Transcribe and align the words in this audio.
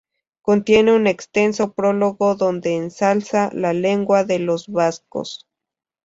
Contiene 0.41 0.95
un 0.95 1.05
extenso 1.05 1.73
prólogo 1.73 2.33
donde 2.33 2.75
ensalza 2.75 3.51
la 3.53 3.71
lengua 3.71 4.23
de 4.23 4.39
los 4.39 4.67
vascos. 4.67 5.47